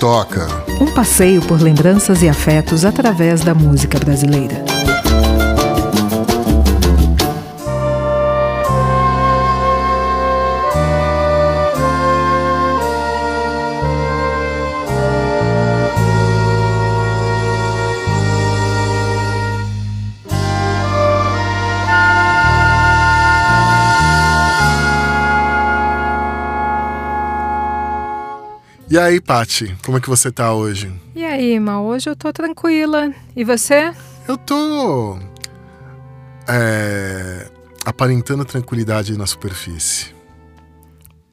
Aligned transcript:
Toca. 0.00 0.48
Um 0.80 0.86
passeio 0.94 1.42
por 1.42 1.60
lembranças 1.60 2.22
e 2.22 2.28
afetos 2.28 2.86
através 2.86 3.42
da 3.42 3.54
música 3.54 3.98
brasileira. 3.98 4.64
E 28.90 28.98
aí, 28.98 29.20
Pati, 29.20 29.76
como 29.84 29.98
é 29.98 30.00
que 30.00 30.08
você 30.08 30.32
tá 30.32 30.52
hoje? 30.52 30.92
E 31.14 31.24
aí, 31.24 31.60
Ma, 31.60 31.80
hoje 31.80 32.10
eu 32.10 32.16
tô 32.16 32.32
tranquila. 32.32 33.14
E 33.36 33.44
você? 33.44 33.94
Eu 34.26 34.36
tô. 34.36 35.16
É, 36.48 37.48
aparentando 37.84 38.44
tranquilidade 38.44 39.16
na 39.16 39.28
superfície. 39.28 40.12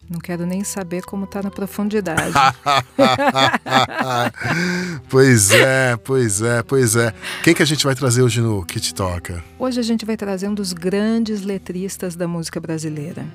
Não 0.08 0.20
quero 0.20 0.46
nem 0.46 0.64
saber 0.64 1.04
como 1.04 1.26
tá 1.26 1.42
na 1.42 1.50
profundidade. 1.50 2.32
pois 5.10 5.50
é, 5.50 5.98
pois 5.98 6.44
é, 6.44 6.62
pois 6.62 6.96
é. 6.96 7.12
Quem 7.44 7.56
que 7.56 7.64
a 7.64 7.66
gente 7.66 7.84
vai 7.84 7.96
trazer 7.96 8.22
hoje 8.22 8.40
no 8.40 8.64
Kit 8.66 8.94
Toca? 8.94 9.44
Hoje 9.58 9.80
a 9.80 9.84
gente 9.84 10.06
vai 10.06 10.16
trazer 10.16 10.48
um 10.48 10.54
dos 10.54 10.74
grandes 10.74 11.42
letristas 11.42 12.16
da 12.16 12.28
música 12.28 12.60
brasileira, 12.60 13.26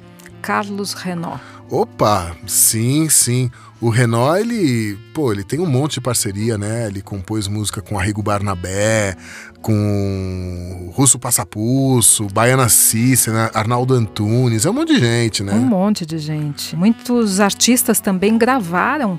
Carlos 0.43 0.93
Renó. 0.93 1.39
Opa, 1.71 2.37
sim, 2.47 3.09
sim. 3.09 3.51
O 3.81 3.89
Renó, 3.89 4.37
ele, 4.37 4.99
pô, 5.15 5.33
ele 5.33 5.43
tem 5.43 5.59
um 5.59 5.67
monte 5.67 5.95
de 5.95 6.01
parceria, 6.01 6.59
né? 6.59 6.87
Ele 6.87 7.01
compôs 7.01 7.49
música 7.49 7.81
com 7.81 7.99
Arrigo 7.99 8.23
Barnabé, 8.23 9.17
com 9.63 10.91
Russo 10.95 11.19
Passapuço, 11.19 12.27
Baiana 12.27 12.69
Cícera, 12.69 13.51
Arnaldo 13.55 13.95
Antunes, 13.95 14.67
é 14.67 14.71
um 14.71 14.75
monte 14.75 14.95
de 14.95 15.01
gente, 15.01 15.43
né? 15.43 15.55
Um 15.55 15.65
monte 15.65 16.05
de 16.05 16.19
gente. 16.19 16.77
Muitos 16.77 17.41
artistas 17.41 18.01
também 18.01 18.37
gravaram 18.37 19.19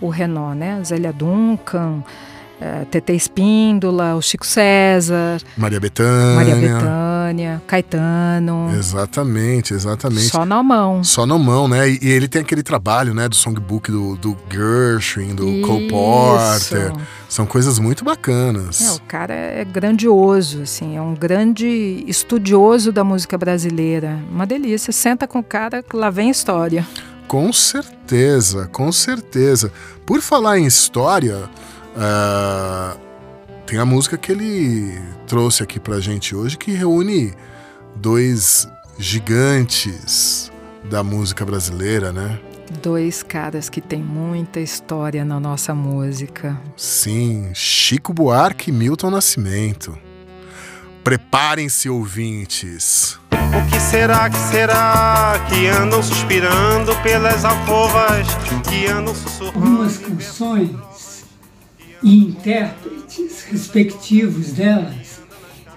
o 0.00 0.08
Renó, 0.08 0.54
né? 0.54 0.82
Zélia 0.84 1.12
Duncan, 1.12 2.02
uh, 2.62 2.86
Tete 2.86 3.12
Espíndola, 3.12 4.14
o 4.14 4.22
Chico 4.22 4.46
César, 4.46 5.40
Maria 5.56 5.80
Bethânia. 5.80 6.36
Maria 6.36 6.54
Bethânia, 6.54 7.62
Caetano. 7.66 8.70
Exatamente, 8.74 9.74
exatamente. 9.74 10.28
Só 10.28 10.44
na 10.44 10.62
mão. 10.62 11.02
Só 11.02 11.26
na 11.26 11.38
mão, 11.38 11.66
né? 11.66 11.90
E, 11.90 11.98
e 12.00 12.08
ele 12.08 12.28
tem 12.28 12.42
aquele 12.42 12.62
trabalho, 12.62 13.12
né, 13.14 13.28
do 13.28 13.34
songbook 13.34 13.90
do, 13.90 14.16
do 14.16 14.36
Gershwin, 14.50 15.34
do 15.34 15.66
Cole 15.66 15.88
Porter. 15.88 16.92
São 17.28 17.46
coisas 17.46 17.78
muito 17.78 18.04
bacanas. 18.04 18.80
É, 18.82 18.92
o 18.92 19.00
cara 19.00 19.34
é 19.34 19.64
grandioso, 19.64 20.62
assim, 20.62 20.96
é 20.96 21.00
um 21.00 21.14
grande 21.14 22.04
estudioso 22.06 22.92
da 22.92 23.02
música 23.02 23.38
brasileira. 23.38 24.18
Uma 24.30 24.46
delícia. 24.46 24.92
Senta 24.92 25.26
com 25.26 25.38
o 25.38 25.42
cara, 25.42 25.82
lá 25.94 26.10
vem 26.10 26.28
história. 26.28 26.86
Com 27.26 27.50
certeza, 27.50 28.68
com 28.70 28.92
certeza. 28.92 29.72
Por 30.04 30.20
falar 30.20 30.58
em 30.58 30.66
história, 30.66 31.48
Uh, 31.94 32.98
tem 33.66 33.78
a 33.78 33.84
música 33.84 34.16
que 34.16 34.32
ele 34.32 34.98
trouxe 35.26 35.62
aqui 35.62 35.78
pra 35.78 36.00
gente 36.00 36.34
hoje 36.34 36.56
que 36.56 36.72
reúne 36.72 37.34
dois 37.96 38.68
gigantes 38.98 40.50
da 40.90 41.02
música 41.02 41.44
brasileira, 41.44 42.12
né? 42.12 42.38
Dois 42.82 43.22
caras 43.22 43.68
que 43.68 43.80
têm 43.80 44.02
muita 44.02 44.58
história 44.60 45.24
na 45.24 45.38
nossa 45.38 45.74
música. 45.74 46.58
Sim, 46.76 47.50
Chico 47.54 48.12
Buarque 48.14 48.70
e 48.70 48.72
Milton 48.72 49.10
Nascimento. 49.10 49.96
Preparem-se, 51.04 51.88
ouvintes. 51.90 53.18
O 53.30 53.70
que 53.70 53.80
será, 53.80 54.30
que 54.30 54.38
será 54.38 55.34
que 55.48 55.66
andam 55.66 56.02
suspirando 56.02 56.94
pelas 57.02 57.44
alcovas, 57.44 58.26
que 58.68 58.86
andam 58.86 59.14
sussurrando? 59.14 59.58
Algumas 59.58 59.98
canções 59.98 61.11
e 62.02 62.18
intérpretes 62.18 63.44
respectivos 63.44 64.52
delas 64.52 65.20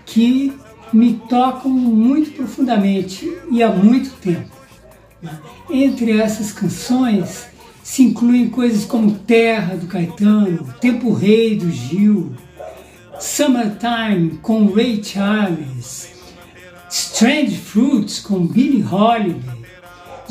que 0.05 0.53
me 0.91 1.13
tocam 1.29 1.69
muito 1.69 2.31
profundamente 2.31 3.31
e 3.51 3.61
há 3.61 3.69
muito 3.69 4.11
tempo. 4.21 4.55
Entre 5.69 6.17
essas 6.19 6.51
canções 6.51 7.47
se 7.83 8.03
incluem 8.03 8.49
coisas 8.49 8.85
como 8.85 9.19
Terra 9.19 9.75
do 9.75 9.87
Caetano, 9.87 10.73
Tempo 10.79 11.13
Rei 11.13 11.55
do 11.55 11.69
Gil, 11.69 12.33
Summertime 13.19 14.39
com 14.41 14.65
Ray 14.71 15.03
Charles, 15.03 16.09
Strange 16.89 17.57
Fruits 17.57 18.19
com 18.19 18.45
Billie 18.47 18.83
Holiday, 18.83 19.41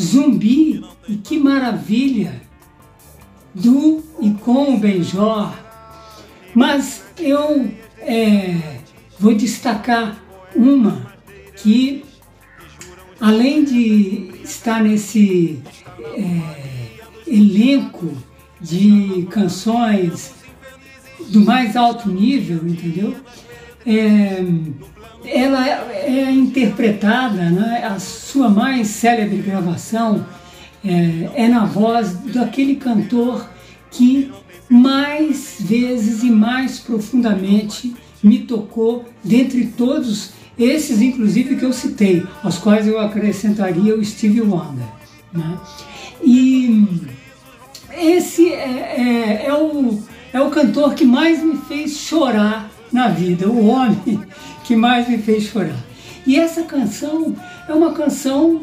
Zumbi 0.01 0.85
e 1.09 1.17
Que 1.17 1.39
Maravilha 1.39 2.43
do 3.55 4.03
e 4.21 4.31
com 4.31 4.75
o 4.75 4.79
Benjor, 4.79 5.53
mas 6.55 7.05
eu 7.19 7.71
é, 7.99 8.57
vou 9.19 9.35
destacar 9.35 10.17
uma 10.55 11.13
que, 11.57 12.05
além 13.21 13.65
de 13.65 14.33
estar 14.45 14.83
nesse 14.83 15.61
é, 16.17 16.95
elenco 17.27 18.13
de 18.61 19.27
canções 19.31 20.35
do 21.29 21.41
mais 21.41 21.77
alto 21.77 22.09
nível, 22.09 22.61
entendeu? 22.67 23.15
É, 23.87 24.43
ela 25.27 25.67
é 25.93 26.31
interpretada, 26.31 27.51
né, 27.51 27.85
a 27.85 27.99
sua 27.99 28.49
mais 28.49 28.89
célebre 28.89 29.39
gravação 29.39 30.25
é, 30.85 31.45
é 31.45 31.49
na 31.49 31.65
voz 31.65 32.15
daquele 32.15 32.77
cantor 32.77 33.49
que 33.91 34.31
mais 34.69 35.57
vezes 35.61 36.23
e 36.23 36.31
mais 36.31 36.79
profundamente 36.79 37.95
me 38.23 38.41
tocou 38.41 39.05
dentre 39.23 39.67
todos 39.67 40.33
esses, 40.59 41.03
inclusive, 41.03 41.57
que 41.57 41.65
eu 41.65 41.73
citei, 41.73 42.25
aos 42.43 42.59
quais 42.59 42.87
eu 42.87 42.99
acrescentaria 42.99 43.97
o 43.97 44.05
Stevie 44.05 44.41
Wonder. 44.41 44.87
Né? 45.33 45.59
E 46.23 46.87
esse 47.93 48.53
é, 48.53 49.43
é, 49.43 49.47
é, 49.47 49.55
o, 49.55 50.03
é 50.33 50.41
o 50.41 50.51
cantor 50.51 50.95
que 50.95 51.05
mais 51.05 51.43
me 51.43 51.57
fez 51.57 51.99
chorar 51.99 52.71
na 52.93 53.09
vida, 53.09 53.49
o 53.49 53.67
homem 53.67 54.21
que 54.65 54.77
mais 54.77 55.09
me 55.09 55.19
fez 55.19 55.45
chorar. 55.45 55.77
E 56.27 56.39
essa 56.39 56.63
canção 56.63 57.37
é 57.69 57.75
uma 57.75 57.93
canção 57.93 58.63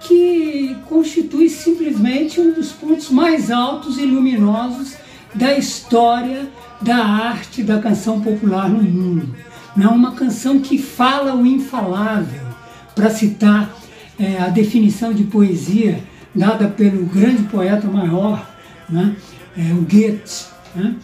que 0.00 0.76
constitui 0.88 1.48
simplesmente 1.48 2.40
um 2.40 2.52
dos 2.52 2.72
pontos 2.72 3.10
mais 3.10 3.50
altos 3.50 3.98
e 3.98 4.04
luminosos 4.04 4.96
da 5.34 5.56
história 5.56 6.48
da 6.80 6.96
arte 6.96 7.62
da 7.62 7.78
canção 7.78 8.20
popular 8.20 8.68
no 8.68 8.82
mundo. 8.82 9.34
Não 9.76 9.94
uma 9.94 10.12
canção 10.12 10.60
que 10.60 10.78
fala 10.78 11.34
o 11.34 11.46
infalável, 11.46 12.50
para 12.94 13.10
citar 13.10 13.74
é, 14.18 14.38
a 14.38 14.48
definição 14.48 15.12
de 15.12 15.24
poesia 15.24 16.02
dada 16.34 16.68
pelo 16.68 17.06
grande 17.06 17.44
poeta 17.44 17.86
maior, 17.86 18.48
né, 18.88 19.16
é, 19.56 19.72
o 19.72 19.82
Goethe. 19.82 20.46
Né, 20.74 20.96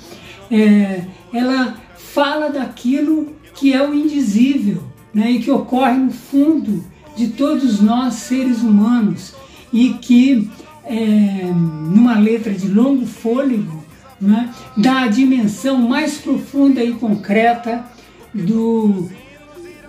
é, 0.50 1.04
ela 1.32 1.74
fala 1.97 2.48
daquilo 2.50 3.34
que 3.54 3.72
é 3.72 3.86
o 3.86 3.94
indizível 3.94 4.82
né, 5.12 5.30
e 5.30 5.38
que 5.41 5.50
ocorre 5.50 5.97
no 5.97 6.12
fundo 6.12 6.84
de 7.16 7.28
todos 7.28 7.81
nós 7.81 8.15
seres 8.15 8.60
humanos 8.60 9.34
e 9.72 9.94
que 9.94 10.49
é, 10.84 11.51
numa 11.53 12.18
letra 12.18 12.53
de 12.53 12.68
longo 12.68 13.07
fôlego 13.07 13.84
né, 14.21 14.53
dá 14.77 15.03
a 15.03 15.09
dimensão 15.09 15.78
mais 15.78 16.18
profunda 16.18 16.83
e 16.83 16.92
concreta 16.92 17.84
do, 18.33 19.10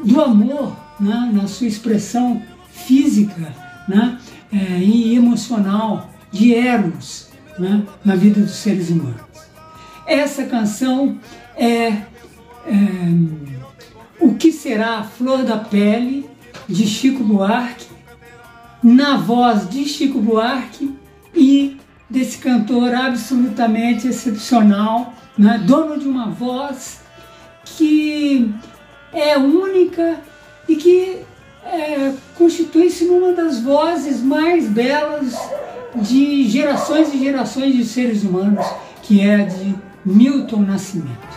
do 0.03 0.21
amor 0.21 0.75
né, 0.99 1.29
na 1.33 1.47
sua 1.47 1.67
expressão 1.67 2.41
física 2.71 3.53
né, 3.87 4.17
é, 4.51 4.79
e 4.79 5.15
emocional 5.15 6.09
de 6.31 6.55
Eros 6.55 7.29
né, 7.59 7.83
na 8.03 8.15
vida 8.15 8.41
dos 8.41 8.55
seres 8.55 8.89
humanos. 8.89 9.21
Essa 10.05 10.45
canção 10.45 11.17
é, 11.55 11.87
é 11.87 12.05
O 14.19 14.35
que 14.35 14.51
será 14.51 14.99
a 14.99 15.03
flor 15.03 15.43
da 15.43 15.57
pele 15.57 16.25
de 16.67 16.85
Chico 16.85 17.23
Buarque, 17.23 17.87
na 18.83 19.17
voz 19.17 19.69
de 19.69 19.85
Chico 19.85 20.19
Buarque 20.19 20.93
e 21.33 21.77
desse 22.09 22.37
cantor 22.37 22.93
absolutamente 22.93 24.07
excepcional, 24.07 25.13
né? 25.37 25.61
dono 25.65 25.99
de 25.99 26.07
uma 26.07 26.29
voz 26.29 27.01
que 27.65 28.53
é 29.13 29.37
única 29.37 30.19
e 30.67 30.75
que 30.75 31.19
é, 31.65 32.13
constitui-se 32.37 33.05
numa 33.05 33.33
das 33.33 33.59
vozes 33.59 34.21
mais 34.21 34.67
belas 34.67 35.35
de 35.95 36.47
gerações 36.47 37.13
e 37.13 37.19
gerações 37.19 37.75
de 37.75 37.83
seres 37.83 38.23
humanos, 38.23 38.65
que 39.03 39.21
é 39.21 39.35
a 39.35 39.45
de 39.45 39.75
Milton 40.05 40.61
Nascimento. 40.61 41.36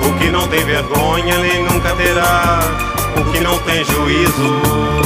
O 0.00 0.18
que 0.18 0.30
não 0.30 0.46
tem 0.48 0.64
vergonha 0.64 1.38
nem 1.38 1.64
nunca 1.64 1.94
terá. 1.96 2.60
O 3.20 3.32
que 3.32 3.40
não 3.40 3.58
tem 3.60 3.84
juízo. 3.84 4.98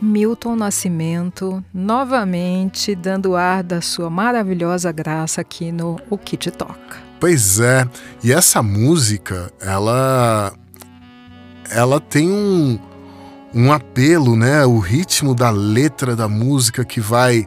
Milton 0.00 0.56
Nascimento, 0.56 1.62
novamente 1.72 2.94
dando 2.94 3.36
ar 3.36 3.62
da 3.62 3.80
sua 3.80 4.08
maravilhosa 4.08 4.90
graça 4.90 5.40
aqui 5.40 5.70
no 5.70 6.00
O 6.08 6.16
Que 6.16 6.36
Te 6.36 6.50
Toca. 6.50 6.96
Pois 7.20 7.60
é, 7.60 7.86
e 8.22 8.32
essa 8.32 8.62
música, 8.62 9.52
ela 9.60 10.52
ela 11.70 12.00
tem 12.00 12.30
um, 12.30 12.78
um 13.54 13.72
apelo, 13.72 14.36
né? 14.36 14.64
O 14.64 14.78
ritmo 14.78 15.34
da 15.34 15.50
letra 15.50 16.16
da 16.16 16.28
música 16.28 16.84
que 16.84 17.00
vai 17.00 17.46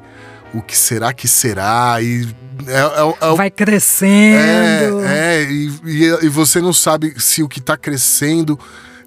o 0.54 0.62
que 0.62 0.78
será 0.78 1.14
que 1.14 1.28
será 1.28 2.02
e 2.02 2.28
é, 2.68 2.80
é, 2.80 3.32
é, 3.32 3.36
Vai 3.36 3.50
crescendo. 3.50 5.02
é, 5.02 5.44
é 5.44 5.52
e, 5.52 5.72
e, 5.86 6.26
e 6.26 6.30
você 6.30 6.62
não 6.62 6.74
sabe 6.74 7.14
se 7.18 7.44
o 7.44 7.50
que 7.50 7.60
está 7.60 7.78
crescendo 7.78 8.60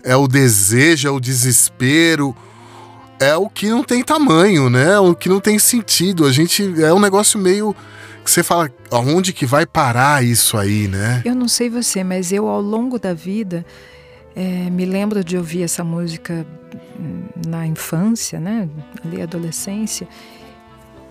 é 0.03 0.15
o 0.15 0.29
desejo, 0.29 1.09
é 1.09 1.11
o 1.11 1.21
desespero, 1.21 2.37
é 3.19 3.35
o 3.37 3.49
que 3.49 3.69
não 3.69 3.83
tem 3.83 4.03
tamanho, 4.03 4.69
né? 4.69 4.99
O 4.99 5.15
que 5.15 5.29
não 5.29 5.41
tem 5.41 5.59
sentido. 5.59 6.27
A 6.27 6.33
gente 6.33 6.83
é 6.83 6.93
um 6.93 7.01
negócio 7.01 7.39
meio 7.39 7.75
que 8.25 8.31
você 8.31 8.43
fala, 8.43 8.71
aonde 8.91 9.33
que 9.33 9.45
vai 9.45 9.67
parar 9.67 10.25
isso 10.25 10.57
aí, 10.57 10.89
né? 10.89 11.23
Eu 11.25 11.35
não 11.35 11.49
sei 11.49 11.69
você, 11.69 12.03
mas 12.03 12.33
eu 12.33 12.49
ao 12.49 12.61
longo 12.61 12.99
da 12.99 13.13
vida 13.13 13.65
é, 14.35 14.71
me 14.71 14.85
lembro 14.85 15.23
de 15.23 15.37
ouvir 15.37 15.63
essa 15.63 15.85
música 15.85 16.47
na 17.47 17.67
infância, 17.67 18.41
né? 18.41 18.69
Ali 19.05 19.23
adolescência. 19.23 20.09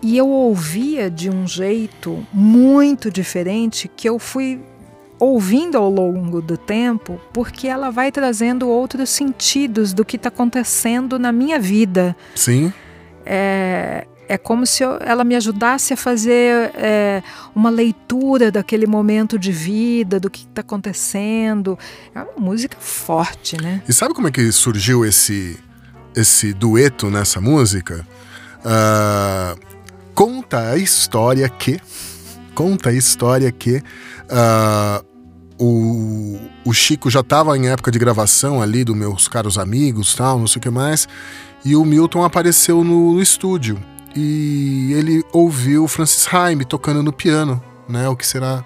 E 0.03 0.17
eu 0.17 0.27
ouvia 0.27 1.09
de 1.09 1.29
um 1.29 1.47
jeito 1.47 2.27
muito 2.33 3.09
diferente 3.09 3.88
que 3.88 4.07
eu 4.07 4.19
fui 4.19 4.59
ouvindo 5.17 5.77
ao 5.77 5.89
longo 5.89 6.41
do 6.41 6.57
tempo, 6.57 7.21
porque 7.31 7.69
ela 7.69 7.89
vai 7.89 8.11
trazendo 8.11 8.67
outros 8.67 9.09
sentidos 9.09 9.94
do 9.94 10.03
que 10.03 10.17
está 10.17 10.27
acontecendo 10.27 11.17
na 11.17 11.31
minha 11.31 11.57
vida. 11.57 12.13
Sim. 12.35 12.73
É, 13.25 14.05
é 14.27 14.38
como 14.38 14.65
se 14.65 14.83
eu, 14.83 14.97
ela 15.00 15.23
me 15.23 15.38
ajudasse 15.38 15.94
a 15.94 15.97
fazer 15.97 16.71
é, 16.75 17.23
uma 17.56 17.69
leitura 17.69 18.51
daquele 18.51 18.85
momento 18.85 19.39
de 19.39 19.53
vida, 19.53 20.19
do 20.19 20.29
que 20.29 20.41
está 20.41 20.59
acontecendo. 20.59 21.79
É 22.13 22.21
uma 22.21 22.45
música 22.45 22.75
forte, 22.77 23.56
né? 23.56 23.81
E 23.88 23.94
sabe 23.94 24.13
como 24.13 24.27
é 24.27 24.31
que 24.31 24.51
surgiu 24.51 25.06
esse, 25.06 25.57
esse 26.13 26.51
dueto 26.51 27.09
nessa 27.09 27.39
música? 27.39 28.06
Uh, 28.59 29.72
conta 30.13 30.71
a 30.71 30.77
história 30.77 31.48
que. 31.50 31.80
Conta 32.56 32.89
a 32.89 32.94
história 32.94 33.51
que. 33.51 33.77
Uh, 34.30 35.13
o, 35.60 36.39
o 36.65 36.74
Chico 36.74 37.10
já 37.10 37.21
estava 37.21 37.57
em 37.57 37.69
época 37.69 37.92
de 37.92 38.00
gravação 38.00 38.62
ali 38.62 38.83
dos 38.83 38.95
meus 38.95 39.27
caros 39.27 39.57
amigos, 39.57 40.15
tal, 40.15 40.39
não 40.39 40.48
sei 40.48 40.60
o 40.60 40.62
que 40.62 40.69
mais, 40.69 41.07
e 41.63 41.75
o 41.75 41.86
Milton 41.86 42.24
apareceu 42.24 42.83
no, 42.83 43.13
no 43.13 43.21
estúdio 43.21 43.80
e 44.15 44.94
ele 44.94 45.24
ouviu 45.31 45.88
Francis 45.88 46.27
Haime 46.31 46.66
tocando 46.66 47.01
no 47.01 47.13
piano, 47.13 47.63
né? 47.88 48.07
O 48.09 48.16
que 48.16 48.25
será? 48.25 48.63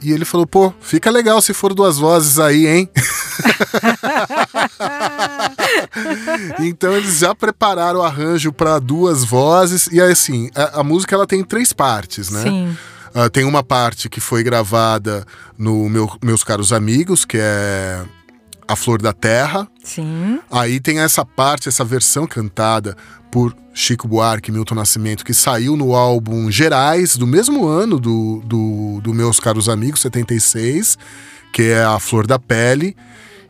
E 0.00 0.12
ele 0.12 0.24
falou: 0.24 0.46
pô, 0.46 0.72
fica 0.80 1.10
legal 1.10 1.40
se 1.40 1.54
for 1.54 1.74
duas 1.74 1.98
vozes 1.98 2.38
aí, 2.38 2.66
hein? 2.66 2.90
então 6.60 6.96
eles 6.96 7.18
já 7.18 7.34
prepararam 7.34 8.00
o 8.00 8.02
arranjo 8.02 8.52
para 8.52 8.78
duas 8.78 9.24
vozes 9.24 9.88
e 9.92 10.00
assim 10.00 10.50
a, 10.54 10.80
a, 10.80 10.84
música 10.84 11.14
ela 11.14 11.26
tem 11.26 11.44
três 11.44 11.72
partes, 11.72 12.30
né? 12.30 12.42
Sim. 12.42 12.76
Uh, 13.14 13.28
tem 13.28 13.44
uma 13.44 13.62
parte 13.62 14.08
que 14.08 14.20
foi 14.20 14.42
gravada 14.42 15.26
no 15.58 15.88
meu, 15.88 16.10
Meus 16.22 16.42
Caros 16.42 16.72
Amigos, 16.72 17.26
que 17.26 17.36
é 17.38 18.02
A 18.66 18.74
Flor 18.74 19.02
da 19.02 19.12
Terra. 19.12 19.68
Sim. 19.84 20.40
Aí 20.50 20.80
tem 20.80 21.00
essa 21.00 21.24
parte, 21.24 21.68
essa 21.68 21.84
versão 21.84 22.26
cantada 22.26 22.96
por 23.30 23.54
Chico 23.74 24.08
Buarque 24.08 24.50
e 24.50 24.52
Milton 24.52 24.74
Nascimento, 24.74 25.24
que 25.24 25.34
saiu 25.34 25.76
no 25.76 25.94
álbum 25.94 26.50
Gerais, 26.50 27.16
do 27.16 27.26
mesmo 27.26 27.66
ano 27.66 27.98
do, 27.98 28.42
do, 28.44 29.00
do 29.02 29.14
Meus 29.14 29.38
Caros 29.38 29.68
Amigos, 29.68 30.00
76, 30.00 30.98
que 31.52 31.62
é 31.70 31.82
A 31.82 31.98
Flor 31.98 32.26
da 32.26 32.38
Pele. 32.38 32.96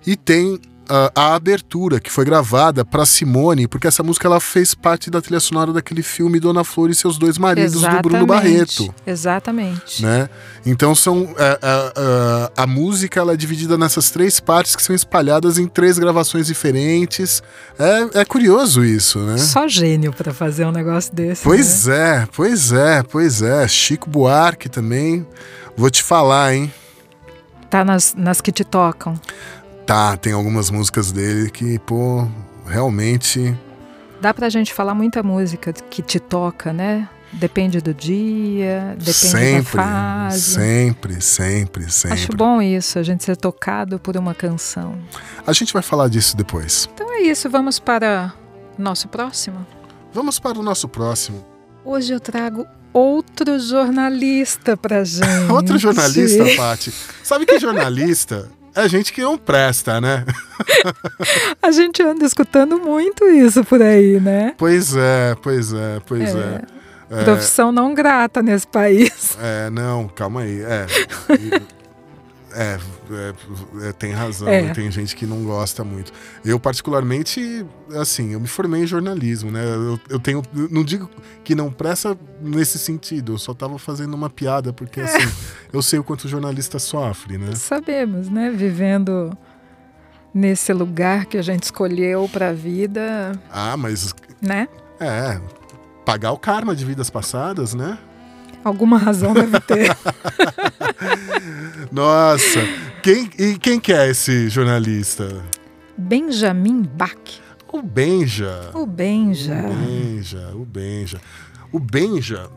E 0.04 0.16
tem 0.16 0.60
a, 0.88 1.12
a 1.14 1.34
abertura 1.34 2.00
que 2.00 2.10
foi 2.10 2.24
gravada 2.24 2.84
para 2.84 3.06
Simone, 3.06 3.66
porque 3.66 3.86
essa 3.86 4.02
música 4.02 4.26
ela 4.26 4.40
fez 4.40 4.74
parte 4.74 5.10
da 5.10 5.20
trilha 5.20 5.40
sonora 5.40 5.72
daquele 5.72 6.02
filme 6.02 6.40
Dona 6.40 6.64
Flor 6.64 6.90
e 6.90 6.94
seus 6.94 7.18
dois 7.18 7.38
maridos 7.38 7.74
Exatamente. 7.74 8.02
do 8.02 8.08
Bruno 8.08 8.26
Barreto. 8.26 8.94
Exatamente. 9.06 10.02
Né? 10.02 10.28
Então 10.64 10.94
são 10.94 11.34
é, 11.38 11.58
é, 11.62 11.92
é, 11.96 12.52
a 12.56 12.66
música 12.66 13.20
ela 13.20 13.32
é 13.32 13.36
dividida 13.36 13.78
nessas 13.78 14.10
três 14.10 14.40
partes 14.40 14.76
que 14.76 14.82
são 14.82 14.94
espalhadas 14.94 15.58
em 15.58 15.66
três 15.66 15.98
gravações 15.98 16.46
diferentes. 16.46 17.42
É, 17.78 18.20
é 18.20 18.24
curioso 18.24 18.84
isso, 18.84 19.18
né? 19.20 19.38
Só 19.38 19.68
gênio 19.68 20.12
para 20.12 20.32
fazer 20.32 20.66
um 20.66 20.72
negócio 20.72 21.14
desse. 21.14 21.42
Pois 21.42 21.86
né? 21.86 22.22
é, 22.22 22.28
pois 22.34 22.72
é, 22.72 23.02
pois 23.02 23.42
é. 23.42 23.66
Chico 23.68 24.08
Buarque 24.08 24.68
também. 24.68 25.26
Vou 25.76 25.90
te 25.90 26.02
falar, 26.02 26.54
hein? 26.54 26.72
Tá 27.70 27.84
nas, 27.84 28.14
nas 28.14 28.40
que 28.40 28.52
te 28.52 28.64
tocam. 28.64 29.18
Tá, 29.92 30.16
tem 30.16 30.32
algumas 30.32 30.70
músicas 30.70 31.12
dele 31.12 31.50
que, 31.50 31.78
pô, 31.80 32.26
realmente. 32.66 33.54
Dá 34.22 34.32
pra 34.32 34.48
gente 34.48 34.72
falar 34.72 34.94
muita 34.94 35.22
música 35.22 35.70
que 35.70 36.00
te 36.00 36.18
toca, 36.18 36.72
né? 36.72 37.06
Depende 37.30 37.78
do 37.78 37.92
dia, 37.92 38.96
depende 38.96 39.12
sempre, 39.12 39.76
da 39.76 39.82
fase. 39.84 40.54
Sempre, 40.54 41.20
sempre, 41.20 41.90
sempre. 41.90 42.14
Acho 42.18 42.32
bom 42.34 42.62
isso, 42.62 42.98
a 42.98 43.02
gente 43.02 43.22
ser 43.22 43.36
tocado 43.36 43.98
por 43.98 44.16
uma 44.16 44.34
canção. 44.34 44.98
A 45.46 45.52
gente 45.52 45.74
vai 45.74 45.82
falar 45.82 46.08
disso 46.08 46.38
depois. 46.38 46.88
Então 46.94 47.12
é 47.12 47.24
isso, 47.24 47.50
vamos 47.50 47.78
para 47.78 48.32
nosso 48.78 49.08
próximo? 49.08 49.66
Vamos 50.10 50.38
para 50.38 50.58
o 50.58 50.62
nosso 50.62 50.88
próximo. 50.88 51.44
Hoje 51.84 52.14
eu 52.14 52.20
trago 52.20 52.66
outro 52.94 53.58
jornalista 53.58 54.74
pra 54.74 55.04
gente. 55.04 55.52
Outro 55.52 55.76
jornalista, 55.76 56.44
Paty. 56.56 56.90
Sabe 57.22 57.44
que 57.44 57.58
jornalista 57.58 58.48
é 58.74 58.88
gente 58.88 59.12
que 59.12 59.22
não 59.22 59.36
presta, 59.36 60.00
né? 60.00 60.24
A 61.62 61.70
gente 61.70 62.02
anda 62.02 62.24
escutando 62.24 62.78
muito 62.78 63.24
isso 63.26 63.64
por 63.64 63.82
aí, 63.82 64.20
né? 64.20 64.54
Pois 64.56 64.96
é, 64.96 65.34
pois 65.42 65.72
é, 65.72 66.00
pois 66.06 66.34
é. 66.34 66.62
é. 67.10 67.24
Profissão 67.24 67.70
não 67.70 67.94
grata 67.94 68.42
nesse 68.42 68.66
país. 68.66 69.36
É, 69.40 69.68
não, 69.70 70.08
calma 70.08 70.42
aí. 70.42 70.62
É. 70.62 70.86
É, 72.54 72.78
é, 73.10 73.88
é, 73.88 73.92
tem 73.92 74.12
razão, 74.12 74.48
É. 74.48 74.72
tem 74.72 74.90
gente 74.90 75.14
que 75.16 75.24
não 75.26 75.42
gosta 75.44 75.82
muito. 75.84 76.12
Eu, 76.44 76.58
particularmente, 76.60 77.64
assim, 78.00 78.32
eu 78.32 78.40
me 78.40 78.46
formei 78.46 78.82
em 78.82 78.86
jornalismo, 78.86 79.50
né? 79.50 79.64
Eu, 79.64 79.98
eu 80.08 80.20
tenho. 80.20 80.42
Não 80.70 80.84
digo 80.84 81.08
que 81.44 81.54
não 81.54 81.70
presta 81.70 82.16
nesse 82.40 82.78
sentido, 82.78 83.32
eu 83.32 83.38
só 83.38 83.52
tava 83.54 83.78
fazendo 83.78 84.14
uma 84.14 84.28
piada, 84.30 84.72
porque 84.72 85.00
assim, 85.02 85.26
eu 85.72 85.82
sei 85.82 85.98
o 85.98 86.04
quanto 86.04 86.24
o 86.24 86.28
jornalista 86.28 86.78
sofre, 86.78 87.38
né? 87.38 87.54
Sabemos, 87.54 88.28
né? 88.28 88.50
Vivendo 88.50 89.36
nesse 90.34 90.72
lugar 90.72 91.26
que 91.26 91.36
a 91.36 91.42
gente 91.42 91.64
escolheu 91.64 92.28
pra 92.32 92.52
vida, 92.52 93.32
Ah, 93.50 93.76
mas 93.76 94.14
né? 94.40 94.68
é. 95.00 95.40
Pagar 96.04 96.32
o 96.32 96.38
karma 96.38 96.74
de 96.74 96.84
vidas 96.84 97.08
passadas, 97.10 97.74
né? 97.74 97.96
Alguma 98.64 98.96
razão 98.98 99.32
deve 99.34 99.58
ter. 99.60 99.96
Nossa! 101.90 102.60
Quem, 103.02 103.28
e 103.38 103.58
quem 103.58 103.80
que 103.80 103.92
é 103.92 104.08
esse 104.10 104.48
jornalista? 104.48 105.42
Benjamin 105.96 106.82
Bach. 106.82 107.16
O 107.72 107.82
Benja. 107.82 108.70
O 108.74 108.86
Benja. 108.86 109.54
O 109.64 109.74
Benja, 109.74 110.52
o 110.54 110.64
Benja. 110.64 111.20
O 111.72 111.78
Benja, 111.80 112.50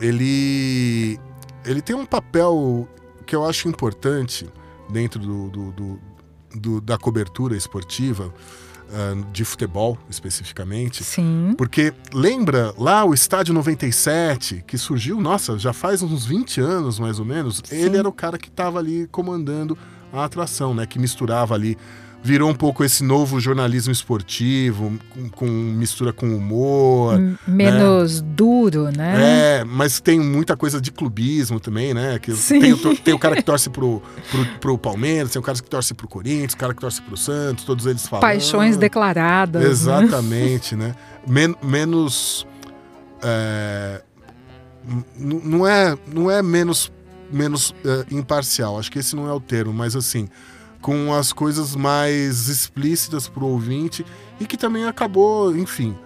ele, 0.00 1.18
ele 1.64 1.80
tem 1.80 1.94
um 1.96 2.04
papel 2.04 2.88
que 3.24 3.34
eu 3.34 3.44
acho 3.48 3.68
importante 3.68 4.48
dentro 4.90 5.20
do, 5.20 5.48
do- 5.48 5.72
do- 5.72 6.00
do- 6.56 6.80
da 6.80 6.98
cobertura 6.98 7.56
esportiva, 7.56 8.32
uh, 8.88 9.24
de 9.32 9.44
futebol 9.44 9.98
especificamente. 10.08 11.04
Sim. 11.04 11.54
Porque 11.56 11.92
lembra 12.12 12.74
lá 12.78 13.04
o 13.04 13.14
Estádio 13.14 13.54
97, 13.54 14.64
que 14.66 14.78
surgiu, 14.78 15.20
nossa, 15.20 15.58
já 15.58 15.72
faz 15.72 16.02
uns 16.02 16.24
20 16.26 16.60
anos 16.60 16.98
mais 16.98 17.18
ou 17.18 17.24
menos. 17.24 17.62
Sim. 17.64 17.76
Ele 17.76 17.96
era 17.96 18.08
o 18.08 18.12
cara 18.12 18.38
que 18.38 18.48
estava 18.48 18.78
ali 18.78 19.06
comandando 19.10 19.76
a 20.12 20.24
atração, 20.24 20.74
né? 20.74 20.86
Que 20.86 20.98
misturava 20.98 21.54
ali 21.54 21.76
virou 22.26 22.50
um 22.50 22.54
pouco 22.54 22.82
esse 22.82 23.04
novo 23.04 23.38
jornalismo 23.38 23.92
esportivo, 23.92 24.98
com, 25.10 25.28
com 25.28 25.46
mistura 25.46 26.12
com 26.12 26.36
humor. 26.36 27.14
M 27.14 27.38
menos 27.46 28.20
né? 28.20 28.28
duro, 28.34 28.90
né? 28.90 29.60
É, 29.60 29.64
mas 29.64 30.00
tem 30.00 30.18
muita 30.18 30.56
coisa 30.56 30.80
de 30.80 30.90
clubismo 30.90 31.60
também, 31.60 31.94
né? 31.94 32.18
Que 32.18 32.32
tem, 32.32 32.72
o, 32.72 32.96
tem, 32.96 33.14
o 33.14 33.18
cara 33.18 33.36
que 33.36 33.44
torce 33.44 33.70
pro, 33.70 34.02
pro, 34.28 34.46
pro, 34.58 34.76
Palmeiras, 34.78 35.30
tem 35.30 35.38
o 35.38 35.42
cara 35.42 35.56
que 35.56 35.70
torce 35.70 35.94
pro 35.94 36.08
Corinthians, 36.08 36.54
o 36.54 36.56
cara 36.56 36.74
que 36.74 36.80
torce 36.80 37.00
pro 37.00 37.16
Santos, 37.16 37.64
todos 37.64 37.86
eles 37.86 38.08
falam. 38.08 38.22
Paixões 38.22 38.76
declaradas. 38.76 39.62
Né? 39.62 39.68
Exatamente, 39.68 40.74
né? 40.74 40.88
né? 40.88 40.94
Men 41.28 41.54
menos. 41.62 42.44
É, 43.22 44.02
não 45.16 45.64
é, 45.64 45.96
não 46.12 46.28
é 46.28 46.42
menos, 46.42 46.90
menos 47.32 47.72
é, 47.84 48.04
imparcial, 48.12 48.80
acho 48.80 48.90
que 48.90 48.98
esse 48.98 49.14
não 49.14 49.28
é 49.28 49.32
o 49.32 49.40
termo, 49.40 49.72
mas 49.72 49.94
assim 49.94 50.28
com 50.80 51.12
as 51.12 51.32
coisas 51.32 51.74
mais 51.74 52.48
explícitas 52.48 53.28
para 53.28 53.44
o 53.44 53.48
ouvinte 53.48 54.04
e 54.40 54.46
que 54.46 54.56
também 54.56 54.84
acabou, 54.84 55.56
enfim, 55.56 55.96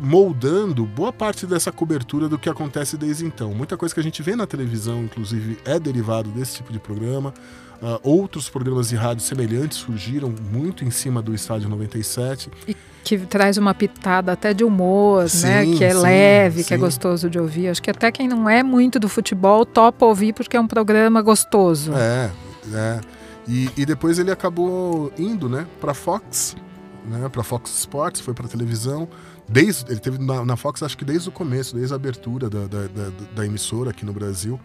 moldando 0.00 0.86
boa 0.86 1.12
parte 1.12 1.46
dessa 1.46 1.70
cobertura 1.70 2.28
do 2.28 2.38
que 2.38 2.48
acontece 2.48 2.96
desde 2.96 3.26
então. 3.26 3.52
Muita 3.54 3.76
coisa 3.76 3.94
que 3.94 4.00
a 4.00 4.02
gente 4.02 4.22
vê 4.22 4.34
na 4.34 4.46
televisão, 4.46 5.04
inclusive, 5.04 5.58
é 5.64 5.78
derivado 5.78 6.30
desse 6.30 6.56
tipo 6.56 6.72
de 6.72 6.78
programa. 6.78 7.34
Uh, 7.82 8.00
outros 8.02 8.48
programas 8.48 8.88
de 8.88 8.96
rádio 8.96 9.22
semelhantes 9.22 9.78
surgiram 9.78 10.32
muito 10.50 10.84
em 10.84 10.90
cima 10.90 11.20
do 11.20 11.34
Estádio 11.34 11.68
97. 11.68 12.48
E 12.66 12.74
que 13.02 13.18
traz 13.18 13.58
uma 13.58 13.74
pitada 13.74 14.32
até 14.32 14.54
de 14.54 14.64
humor, 14.64 15.22
né? 15.22 15.28
sim, 15.28 15.46
né? 15.46 15.66
Que 15.76 15.84
é 15.84 15.90
sim, 15.90 16.00
leve, 16.00 16.62
sim. 16.62 16.68
que 16.68 16.74
é 16.74 16.78
gostoso 16.78 17.28
de 17.28 17.38
ouvir. 17.38 17.68
Acho 17.68 17.82
que 17.82 17.90
até 17.90 18.10
quem 18.10 18.26
não 18.26 18.48
é 18.48 18.62
muito 18.62 18.98
do 18.98 19.08
futebol 19.08 19.66
topa 19.66 20.06
ouvir 20.06 20.32
porque 20.32 20.56
é 20.56 20.60
um 20.60 20.66
programa 20.66 21.20
gostoso. 21.20 21.92
É, 21.92 22.30
é. 22.72 23.00
E, 23.46 23.70
e 23.76 23.84
depois 23.84 24.18
ele 24.18 24.30
acabou 24.30 25.12
indo, 25.18 25.48
né, 25.48 25.66
para 25.80 25.92
Fox, 25.92 26.56
né, 27.04 27.28
para 27.28 27.42
Fox 27.42 27.78
Sports, 27.78 28.20
foi 28.20 28.34
para 28.34 28.48
televisão. 28.48 29.08
Desde, 29.48 29.90
ele 29.90 30.00
teve 30.00 30.18
na, 30.18 30.44
na, 30.44 30.56
Fox, 30.56 30.82
acho 30.82 30.96
que 30.96 31.04
desde 31.04 31.28
o 31.28 31.32
começo, 31.32 31.74
desde 31.76 31.92
a 31.92 31.96
abertura 31.96 32.48
da, 32.48 32.60
da, 32.60 32.86
da, 32.86 33.10
da 33.34 33.46
emissora 33.46 33.90
aqui 33.90 34.04
no 34.04 34.12
Brasil. 34.12 34.58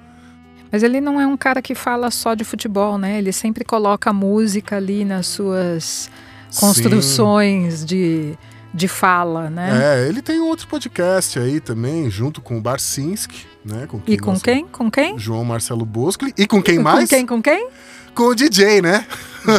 Mas 0.71 0.83
ele 0.83 1.01
não 1.01 1.19
é 1.19 1.27
um 1.27 1.35
cara 1.35 1.61
que 1.61 1.75
fala 1.75 2.11
só 2.11 2.33
de 2.33 2.43
futebol, 2.43 2.97
né? 2.97 3.17
Ele 3.17 3.33
sempre 3.33 3.65
coloca 3.65 4.13
música 4.13 4.77
ali 4.77 5.03
nas 5.03 5.27
suas 5.27 6.09
construções 6.57 7.83
de, 7.83 8.37
de 8.73 8.87
fala, 8.87 9.49
né? 9.49 9.97
É, 9.97 10.07
ele 10.07 10.21
tem 10.21 10.39
um 10.39 10.47
outro 10.47 10.67
podcast 10.67 11.39
aí 11.39 11.59
também, 11.59 12.09
junto 12.09 12.39
com 12.39 12.57
o 12.57 12.61
Barcinski, 12.61 13.47
né? 13.65 13.87
Com 13.87 14.01
e 14.05 14.17
com 14.17 14.39
quem? 14.39 14.65
Com 14.67 14.91
quem? 14.91 15.17
João 15.17 15.43
Marcelo 15.43 15.85
Bosco. 15.85 16.25
E 16.37 16.47
com 16.47 16.61
quem 16.61 16.79
mais? 16.79 17.09
Com 17.09 17.15
quem? 17.15 17.25
Com 17.25 17.41
quem? 17.41 17.67
Com 18.13 18.23
o 18.23 18.35
DJ, 18.35 18.81
né? 18.81 19.05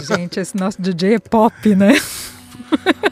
Gente, 0.02 0.40
esse 0.40 0.56
nosso 0.56 0.80
DJ 0.80 1.14
é 1.14 1.18
pop, 1.18 1.74
né? 1.74 2.00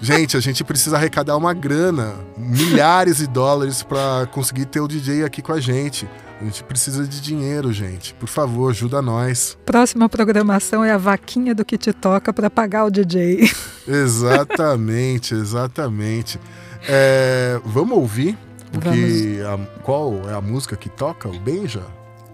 Gente, 0.00 0.36
a 0.36 0.40
gente 0.40 0.62
precisa 0.62 0.96
arrecadar 0.96 1.36
uma 1.36 1.52
grana, 1.52 2.14
milhares 2.36 3.16
de 3.18 3.26
dólares 3.26 3.82
para 3.82 4.26
conseguir 4.30 4.66
ter 4.66 4.80
o 4.80 4.88
DJ 4.88 5.24
aqui 5.24 5.42
com 5.42 5.52
a 5.52 5.60
gente. 5.60 6.08
A 6.40 6.44
gente 6.44 6.62
precisa 6.62 7.04
de 7.04 7.20
dinheiro, 7.20 7.72
gente. 7.72 8.14
Por 8.14 8.28
favor, 8.28 8.70
ajuda 8.70 9.02
nós. 9.02 9.58
Próxima 9.66 10.08
programação 10.08 10.84
é 10.84 10.92
a 10.92 10.98
vaquinha 10.98 11.52
do 11.54 11.64
que 11.64 11.76
te 11.76 11.92
toca 11.92 12.32
para 12.32 12.48
pagar 12.48 12.84
o 12.84 12.90
DJ. 12.90 13.50
Exatamente, 13.86 15.34
exatamente. 15.34 16.38
É, 16.86 17.60
vamos 17.64 17.98
ouvir 17.98 18.38
o 18.76 18.80
vamos. 18.80 18.98
que 18.98 19.40
a, 19.42 19.58
qual 19.82 20.28
é 20.28 20.34
a 20.34 20.40
música 20.40 20.76
que 20.76 20.88
toca 20.88 21.28
o 21.28 21.38
Benja? 21.40 21.82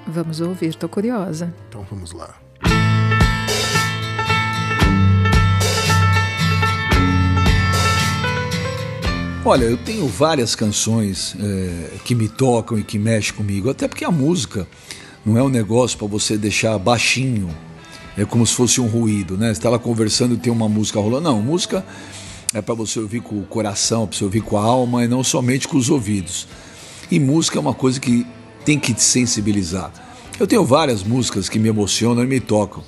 Vamos 0.06 0.40
ouvir, 0.40 0.74
tô 0.74 0.86
curiosa. 0.86 1.54
Então 1.68 1.86
vamos 1.90 2.12
lá. 2.12 2.43
Olha, 9.46 9.64
eu 9.64 9.76
tenho 9.76 10.08
várias 10.08 10.54
canções 10.54 11.36
é, 11.38 11.98
que 12.02 12.14
me 12.14 12.30
tocam 12.30 12.78
e 12.78 12.82
que 12.82 12.98
mexem 12.98 13.34
comigo, 13.34 13.68
até 13.68 13.86
porque 13.86 14.02
a 14.02 14.10
música 14.10 14.66
não 15.22 15.36
é 15.36 15.42
um 15.42 15.50
negócio 15.50 15.98
para 15.98 16.06
você 16.06 16.38
deixar 16.38 16.78
baixinho, 16.78 17.54
é 18.16 18.24
como 18.24 18.46
se 18.46 18.54
fosse 18.54 18.80
um 18.80 18.86
ruído, 18.86 19.36
né? 19.36 19.48
Você 19.48 19.52
está 19.52 19.68
lá 19.68 19.78
conversando 19.78 20.32
e 20.32 20.38
tem 20.38 20.50
uma 20.50 20.66
música 20.66 20.98
rolando. 20.98 21.28
Não, 21.28 21.42
música 21.42 21.84
é 22.54 22.62
para 22.62 22.74
você 22.74 22.98
ouvir 22.98 23.20
com 23.20 23.38
o 23.38 23.42
coração, 23.42 24.06
para 24.06 24.16
você 24.16 24.24
ouvir 24.24 24.40
com 24.40 24.56
a 24.56 24.62
alma 24.62 25.04
e 25.04 25.08
não 25.08 25.22
somente 25.22 25.68
com 25.68 25.76
os 25.76 25.90
ouvidos. 25.90 26.48
E 27.10 27.20
música 27.20 27.58
é 27.58 27.60
uma 27.60 27.74
coisa 27.74 28.00
que 28.00 28.26
tem 28.64 28.78
que 28.78 28.94
te 28.94 29.02
sensibilizar. 29.02 29.92
Eu 30.40 30.46
tenho 30.46 30.64
várias 30.64 31.02
músicas 31.02 31.50
que 31.50 31.58
me 31.58 31.68
emocionam 31.68 32.24
e 32.24 32.26
me 32.26 32.40
tocam. 32.40 32.82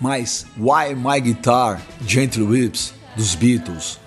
Mas 0.00 0.46
Why 0.56 0.94
My 0.94 1.20
Guitar, 1.20 1.82
Gentle 2.06 2.44
Whips, 2.44 2.94
dos 3.16 3.34
Beatles, 3.34 3.98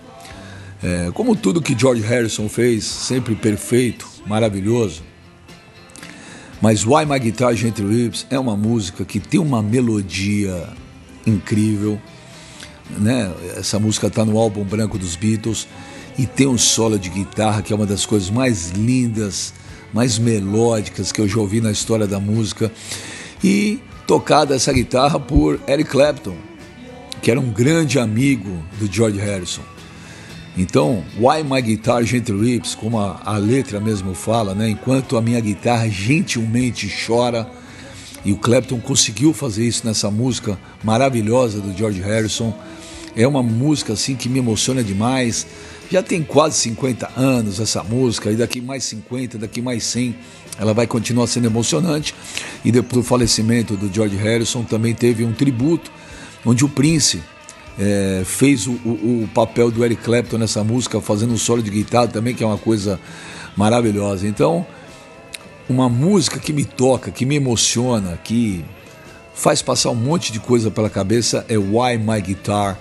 é, 0.83 1.09
como 1.13 1.33
tudo 1.33 1.61
que 1.61 1.77
George 1.77 2.01
Harrison 2.01 2.49
fez, 2.49 2.83
sempre 2.83 3.35
perfeito, 3.35 4.05
maravilhoso. 4.25 5.01
Mas 6.61 6.85
Why 6.85 7.05
My 7.05 7.19
Guitar 7.19 7.55
Gentle 7.55 7.87
Lips 7.87 8.27
é 8.29 8.37
uma 8.37 8.55
música 8.55 9.05
que 9.05 9.19
tem 9.19 9.39
uma 9.39 9.63
melodia 9.63 10.67
incrível. 11.25 12.01
Né? 12.99 13.31
Essa 13.55 13.79
música 13.79 14.07
está 14.07 14.25
no 14.25 14.37
álbum 14.37 14.63
branco 14.63 14.97
dos 14.97 15.15
Beatles 15.15 15.67
e 16.17 16.25
tem 16.25 16.47
um 16.47 16.57
solo 16.57 16.99
de 16.99 17.09
guitarra 17.09 17.61
que 17.61 17.71
é 17.71 17.75
uma 17.75 17.85
das 17.85 18.05
coisas 18.05 18.29
mais 18.29 18.71
lindas, 18.71 19.53
mais 19.93 20.19
melódicas 20.19 21.11
que 21.11 21.21
eu 21.21 21.27
já 21.27 21.39
ouvi 21.39 21.61
na 21.61 21.71
história 21.71 22.05
da 22.05 22.19
música. 22.19 22.71
E 23.41 23.79
tocada 24.05 24.53
essa 24.53 24.71
guitarra 24.73 25.17
por 25.17 25.59
Eric 25.65 25.89
Clapton, 25.89 26.35
que 27.21 27.31
era 27.31 27.39
um 27.39 27.49
grande 27.51 27.99
amigo 27.99 28.61
do 28.79 28.91
George 28.91 29.17
Harrison. 29.17 29.72
Então, 30.55 31.03
Why 31.17 31.43
My 31.43 31.61
Guitar 31.61 32.03
Gentle 32.03 32.37
Weeps, 32.37 32.75
como 32.75 32.99
a, 32.99 33.19
a, 33.25 33.37
letra 33.37 33.79
mesmo 33.79 34.13
fala, 34.13 34.53
né? 34.53 34.69
Enquanto 34.69 35.17
a 35.17 35.21
minha 35.21 35.39
guitarra 35.39 35.89
gentilmente 35.89 36.91
chora, 37.05 37.49
e 38.23 38.31
o 38.31 38.37
Clapton 38.37 38.79
conseguiu 38.79 39.33
fazer 39.33 39.65
isso 39.65 39.85
nessa 39.85 40.09
música 40.09 40.57
maravilhosa 40.83 41.59
do 41.59 41.75
George 41.75 42.01
Harrison. 42.01 42.53
É 43.15 43.27
uma 43.27 43.43
música 43.43 43.93
assim 43.93 44.15
que 44.15 44.29
me 44.29 44.39
emociona 44.39 44.83
demais. 44.83 45.45
Já 45.91 46.01
tem 46.01 46.23
quase 46.23 46.57
50 46.59 47.11
anos 47.17 47.59
essa 47.59 47.83
música, 47.83 48.31
e 48.31 48.35
daqui 48.35 48.61
mais 48.61 48.83
50, 48.85 49.39
daqui 49.39 49.61
mais 49.61 49.83
100, 49.83 50.15
ela 50.57 50.73
vai 50.73 50.87
continuar 50.87 51.27
sendo 51.27 51.47
emocionante. 51.47 52.13
E 52.63 52.71
depois 52.71 53.03
do 53.03 53.03
falecimento 53.03 53.75
do 53.75 53.93
George 53.93 54.15
Harrison, 54.15 54.63
também 54.63 54.93
teve 54.93 55.25
um 55.25 55.33
tributo, 55.33 55.91
onde 56.45 56.63
o 56.63 56.69
Prince 56.69 57.21
é, 57.79 58.23
fez 58.25 58.67
o, 58.67 58.71
o, 58.85 59.23
o, 59.23 59.29
papel 59.33 59.71
do 59.71 59.83
Eric 59.83 60.03
Clapton 60.03 60.37
nessa 60.37 60.63
música, 60.63 61.01
fazendo 61.01 61.33
um 61.33 61.37
solo 61.37 61.61
de 61.61 61.71
guitarra 61.71 62.07
também, 62.07 62.35
que 62.35 62.43
é 62.43 62.47
uma 62.47 62.57
coisa 62.57 62.99
maravilhosa. 63.55 64.27
Então, 64.27 64.65
uma 65.67 65.89
música 65.89 66.39
que 66.39 66.53
me 66.53 66.65
toca, 66.65 67.11
que 67.11 67.25
me 67.25 67.35
emociona, 67.35 68.19
que 68.23 68.63
faz 69.33 69.61
passar 69.61 69.89
um 69.89 69.95
monte 69.95 70.31
de 70.31 70.39
coisa 70.39 70.69
pela 70.69 70.89
cabeça 70.89 71.45
é 71.49 71.57
Why 71.57 71.97
My 71.97 72.21
Guitar 72.21 72.77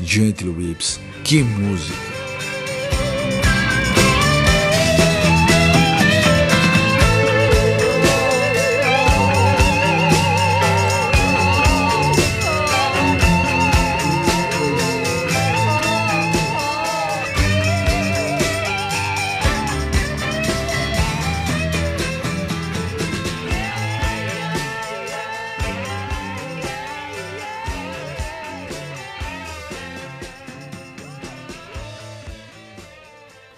Gently 0.00 0.50
Weeps. 0.50 1.00
Que 1.22 1.42
música! 1.42 2.13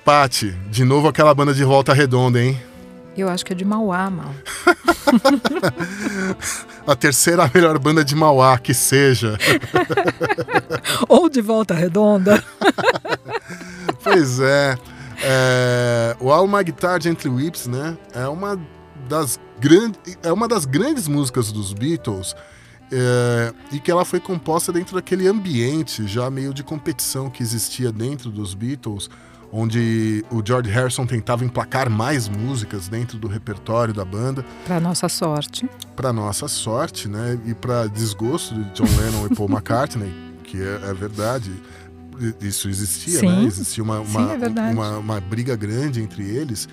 Pati, 0.06 0.52
de 0.70 0.84
novo 0.84 1.08
aquela 1.08 1.34
banda 1.34 1.52
de 1.52 1.64
volta 1.64 1.92
redonda, 1.92 2.40
hein? 2.40 2.56
Eu 3.16 3.28
acho 3.28 3.44
que 3.44 3.52
é 3.52 3.56
de 3.56 3.64
Mauá, 3.64 4.08
mal. 4.08 4.32
a 6.86 6.94
terceira 6.94 7.50
melhor 7.52 7.76
banda 7.80 8.04
de 8.04 8.14
Mauá, 8.14 8.56
que 8.56 8.72
seja. 8.72 9.36
Ou 11.10 11.28
de 11.28 11.40
volta 11.40 11.74
redonda. 11.74 12.40
pois 14.04 14.38
é. 14.38 14.78
é. 15.24 16.16
O 16.20 16.30
All 16.30 16.46
My 16.46 16.62
Guitar 16.62 17.02
Gently 17.02 17.28
Whips, 17.28 17.66
né? 17.66 17.98
É 18.14 18.28
uma 18.28 18.56
das 19.08 19.40
grandes, 19.58 20.16
é 20.22 20.32
uma 20.32 20.46
das 20.46 20.64
grandes 20.66 21.08
músicas 21.08 21.50
dos 21.50 21.72
Beatles 21.72 22.36
É, 22.92 23.52
e 23.72 23.80
que 23.80 23.90
ela 23.90 24.04
foi 24.04 24.20
composta 24.20 24.72
dentro 24.72 24.94
daquele 24.94 25.26
ambiente 25.26 26.06
já 26.06 26.30
meio 26.30 26.54
de 26.54 26.62
competição 26.62 27.28
que 27.28 27.42
existia 27.42 27.90
dentro 27.90 28.30
dos 28.30 28.54
Beatles, 28.54 29.10
onde 29.52 30.24
o 30.30 30.42
George 30.44 30.70
Harrison 30.70 31.06
tentava 31.06 31.44
emplacar 31.44 31.88
mais 31.88 32.28
músicas 32.28 32.88
dentro 32.88 33.18
do 33.18 33.28
repertório 33.28 33.94
da 33.94 34.04
banda. 34.04 34.44
Para 34.66 34.80
nossa 34.80 35.08
sorte. 35.08 35.68
Para 35.94 36.12
nossa 36.12 36.48
sorte, 36.48 37.08
né? 37.08 37.38
E 37.46 37.54
para 37.54 37.86
desgosto 37.86 38.54
de 38.54 38.70
John 38.70 38.84
Lennon 39.00 39.26
e 39.30 39.34
Paul 39.34 39.48
McCartney, 39.50 40.12
que 40.44 40.60
é, 40.60 40.90
é 40.90 40.94
verdade, 40.94 41.52
isso 42.40 42.68
existia, 42.68 43.20
Sim. 43.20 43.28
né? 43.28 43.44
Existia 43.44 43.82
uma, 43.82 44.00
uma, 44.00 44.36
Sim, 44.36 44.44
é 44.44 44.72
uma, 44.72 44.98
uma 44.98 45.20
briga 45.20 45.56
grande 45.56 46.00
entre 46.00 46.24
eles. 46.24 46.68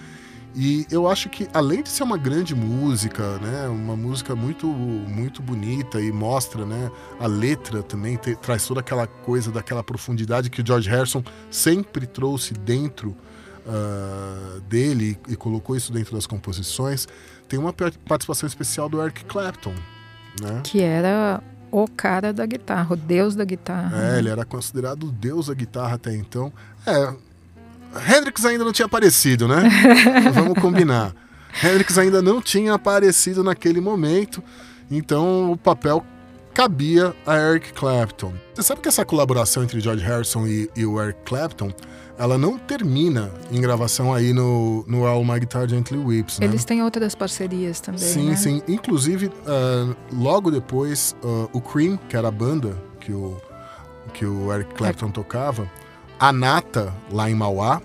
E 0.56 0.86
eu 0.92 1.08
acho 1.08 1.30
que 1.30 1.48
além 1.54 1.82
de 1.82 1.90
ser 1.90 2.04
uma 2.04 2.18
grande 2.18 2.54
música, 2.54 3.38
né, 3.40 3.68
uma 3.68 3.96
música 3.96 4.36
muito 4.36 4.68
muito 4.68 5.42
bonita 5.42 6.00
e 6.00 6.12
mostra, 6.12 6.66
né, 6.66 6.92
a 7.20 7.26
letra 7.26 7.82
também 7.82 8.18
te, 8.18 8.36
traz 8.36 8.66
toda 8.66 8.80
aquela 8.80 9.08
coisa 9.08 9.52
daquela 9.52 9.84
profundidade 9.84 10.50
que 10.50 10.62
o 10.62 10.66
George 10.66 10.90
Harrison 10.90 11.24
sempre 11.50 12.06
trouxe 12.06 12.54
dentro 12.54 13.16
uh, 13.66 14.62
dele 14.62 15.18
e, 15.28 15.36
colocou 15.36 15.76
isso 15.76 15.92
dentro 15.92 16.14
das 16.14 16.28
composições. 16.28 17.08
Tem 17.48 17.60
uma 17.60 17.74
participação 17.74 18.48
especial 18.48 18.88
do 18.88 19.02
Eric 19.02 19.26
Clapton, 19.26 19.74
né? 20.40 20.62
Que 20.64 20.82
era 20.82 21.42
o 21.72 21.88
cara 21.88 22.32
da 22.32 22.46
guitarra, 22.46 22.94
o 22.94 22.96
deus 22.96 23.36
da 23.36 23.44
guitarra. 23.44 23.98
É, 23.98 24.12
né? 24.12 24.20
ele 24.20 24.30
era 24.30 24.46
considerado 24.46 25.06
o 25.06 25.12
deus 25.12 25.48
da 25.48 25.56
guitarra 25.56 25.96
até 25.96 26.16
então. 26.16 26.54
É, 26.86 27.14
Hendrix 28.08 28.46
ainda 28.46 28.64
não 28.64 28.72
tinha 28.72 28.86
aparecido, 28.86 29.48
né? 29.48 29.70
Vamos 30.34 30.60
combinar. 30.60 31.14
Hendrix 31.64 31.98
ainda 31.98 32.22
não 32.22 32.42
tinha 32.42 32.74
aparecido 32.74 33.44
naquele 33.44 33.80
momento, 33.80 34.44
então 34.90 35.52
o 35.52 35.58
papel 35.58 36.04
cabia 36.54 37.16
a 37.26 37.36
Eric 37.36 37.74
Clapton. 37.74 38.34
Você 38.54 38.64
sabe 38.64 38.82
que 38.82 38.88
essa 38.88 39.04
colaboração 39.04 39.64
entre 39.64 39.80
George 39.80 40.04
Harrison 40.04 40.46
e, 40.48 40.70
e 40.76 40.86
o 40.86 41.02
Eric 41.02 41.20
Clapton, 41.26 41.72
ela 42.18 42.38
não 42.38 42.58
termina 42.58 43.32
em 43.52 43.60
gravação 43.60 44.14
aí 44.14 44.34
no, 44.34 44.86
no 44.88 45.06
All 45.06 45.24
My 45.26 45.40
Guitar 45.40 45.68
Gently 45.68 45.98
Weeps, 45.98 46.40
né? 46.40 46.46
Eles 46.46 46.64
têm 46.64 46.84
outras 46.84 47.16
parcerias 47.16 47.80
também, 47.80 48.00
Sim, 48.00 48.30
né? 48.30 48.36
sim. 48.36 48.62
Inclusive, 48.68 49.28
uh, 49.28 49.96
logo 50.12 50.52
depois, 50.52 51.16
uh, 51.24 51.50
o 51.52 51.60
Cream, 51.60 51.98
que 52.08 52.16
era 52.16 52.28
a 52.28 52.32
banda 52.32 52.78
que 53.00 53.12
o, 53.12 53.38
que 54.14 54.26
o 54.26 54.54
Eric 54.54 54.76
Clapton 54.76 55.10
tocava, 55.10 55.70
a 56.24 56.32
Nata, 56.32 56.94
lá 57.12 57.30
em 57.30 57.36
Mauá. 57.36 57.82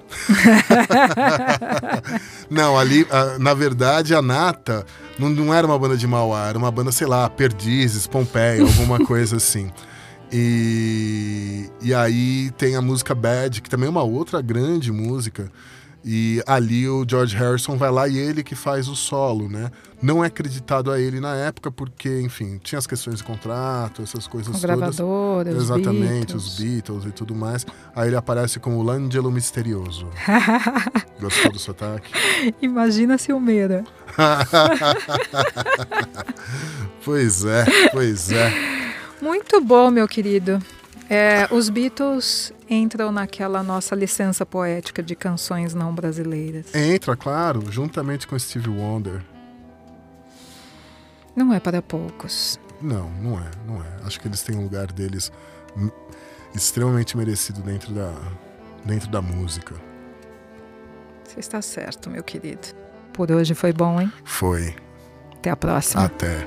não, 2.48 2.78
ali, 2.78 3.04
na 3.40 3.52
verdade, 3.52 4.14
a 4.14 4.22
Nata 4.22 4.86
não, 5.18 5.28
não, 5.28 5.52
era 5.52 5.66
uma 5.66 5.76
banda 5.76 5.96
de 5.96 6.06
Mauá, 6.06 6.46
era 6.46 6.56
uma 6.56 6.70
banda, 6.70 6.92
sei 6.92 7.08
lá, 7.08 7.28
Perdizes, 7.28 8.06
Pompeia, 8.06 8.62
alguma 8.62 9.00
coisa 9.04 9.38
assim. 9.38 9.72
E, 10.30 11.68
e 11.82 11.92
aí 11.92 12.52
tem 12.52 12.76
a 12.76 12.80
música 12.80 13.12
Bad, 13.12 13.60
que 13.60 13.68
também 13.68 13.88
é 13.88 13.90
uma 13.90 14.04
outra 14.04 14.40
grande 14.40 14.92
música. 14.92 15.50
E 16.10 16.42
ali 16.46 16.88
o 16.88 17.04
George 17.06 17.36
Harrison 17.36 17.76
vai 17.76 17.90
lá 17.90 18.08
e 18.08 18.16
ele 18.16 18.42
que 18.42 18.54
faz 18.54 18.88
o 18.88 18.96
solo, 18.96 19.46
né? 19.46 19.70
Não 20.00 20.24
é 20.24 20.28
acreditado 20.28 20.90
a 20.90 20.98
ele 20.98 21.20
na 21.20 21.36
época 21.36 21.70
porque, 21.70 22.22
enfim, 22.22 22.58
tinha 22.64 22.78
as 22.78 22.86
questões 22.86 23.18
de 23.18 23.24
contrato, 23.24 24.00
essas 24.00 24.26
coisas 24.26 24.58
todas. 24.58 24.62
gravadoras, 24.62 25.54
Exatamente, 25.54 26.32
Beatles. 26.32 26.46
os 26.46 26.58
Beatles 26.58 27.04
e 27.04 27.10
tudo 27.10 27.34
mais. 27.34 27.66
Aí 27.94 28.08
ele 28.08 28.16
aparece 28.16 28.58
como 28.58 28.82
L'Angelo 28.82 29.30
Misterioso. 29.30 30.08
Gostou 31.20 31.52
do 31.52 31.58
sotaque? 31.58 32.10
Imagina 32.62 33.18
Silmeira. 33.18 33.84
pois 37.04 37.44
é, 37.44 37.66
pois 37.92 38.32
é. 38.32 38.50
Muito 39.20 39.60
bom, 39.60 39.90
meu 39.90 40.08
querido. 40.08 40.58
É, 41.10 41.48
os 41.50 41.70
Beatles 41.70 42.52
entram 42.68 43.10
naquela 43.10 43.62
nossa 43.62 43.94
licença 43.94 44.44
poética 44.44 45.02
de 45.02 45.16
canções 45.16 45.74
não 45.74 45.94
brasileiras. 45.94 46.74
Entra, 46.74 47.16
claro, 47.16 47.64
juntamente 47.70 48.26
com 48.26 48.38
Steve 48.38 48.68
Wonder. 48.68 49.22
Não 51.34 51.52
é 51.54 51.60
para 51.60 51.80
poucos. 51.80 52.60
Não, 52.80 53.10
não 53.10 53.38
é, 53.38 53.50
não 53.66 53.76
é. 53.76 54.06
Acho 54.06 54.20
que 54.20 54.28
eles 54.28 54.42
têm 54.42 54.56
um 54.56 54.64
lugar 54.64 54.92
deles 54.92 55.32
extremamente 56.54 57.16
merecido 57.16 57.60
dentro 57.62 57.92
da, 57.92 58.12
dentro 58.84 59.08
da 59.08 59.22
música. 59.22 59.74
Você 61.24 61.40
está 61.40 61.62
certo, 61.62 62.10
meu 62.10 62.22
querido. 62.22 62.68
Por 63.12 63.30
hoje 63.30 63.54
foi 63.54 63.72
bom, 63.72 64.00
hein? 64.00 64.12
Foi. 64.24 64.74
Até 65.36 65.50
a 65.50 65.56
próxima. 65.56 66.04
Até. 66.04 66.46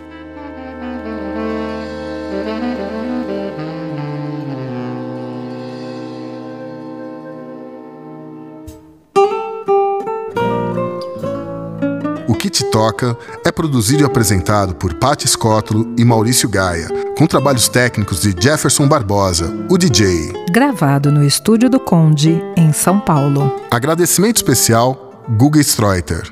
Te 12.51 12.65
toca 12.65 13.17
é 13.45 13.51
produzido 13.51 14.03
e 14.03 14.05
apresentado 14.05 14.75
por 14.75 14.93
Patti 14.95 15.27
Scótolo 15.27 15.93
e 15.97 16.03
Maurício 16.03 16.49
Gaia, 16.49 16.89
com 17.17 17.25
trabalhos 17.25 17.69
técnicos 17.69 18.21
de 18.21 18.35
Jefferson 18.37 18.87
Barbosa, 18.87 19.53
o 19.69 19.77
DJ. 19.77 20.33
Gravado 20.51 21.11
no 21.11 21.23
estúdio 21.23 21.69
do 21.69 21.79
Conde, 21.79 22.41
em 22.57 22.73
São 22.73 22.99
Paulo. 22.99 23.55
Agradecimento 23.71 24.37
especial 24.37 25.23
Guga 25.37 25.61
Streuter. 25.61 26.23